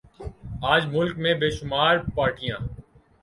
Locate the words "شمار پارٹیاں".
1.51-2.57